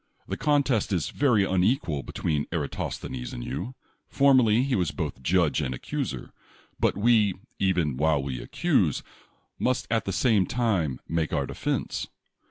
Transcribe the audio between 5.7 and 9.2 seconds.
accuser; but we, even while we accuse,